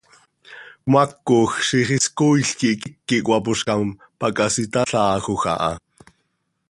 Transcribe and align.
Cmaacoj 0.89 1.43
ziix 1.67 1.89
is 1.97 2.07
cooil 2.17 2.41
quih 2.59 2.59
quiic 2.59 2.81
quih 3.07 3.21
cöhapoozcam, 3.25 3.87
pac 4.19 4.33
hasitalhaajö 4.43 5.35
aha. 5.53 5.71